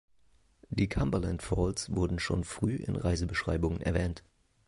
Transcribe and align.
Die 0.71 0.89
Cumberland 0.89 1.43
Falls 1.43 1.91
werden 1.95 2.17
schon 2.17 2.43
früh 2.43 2.75
in 2.75 2.95
Reisebeschreibungen 2.95 3.81
erwähnt. 3.81 4.23